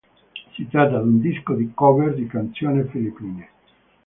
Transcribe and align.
Si 0.55 0.67
tratta 0.67 0.99
di 0.99 1.07
un 1.07 1.21
disco 1.21 1.53
di 1.53 1.71
cover 1.75 2.15
di 2.15 2.25
canzoni 2.25 2.87
filippine. 2.89 3.49